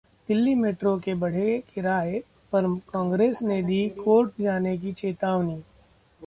[0.29, 2.19] Delhi metro के बढ़े किराए
[2.53, 5.61] पर कांग्रेस ने दी कोर्ट जाने की चेतावनी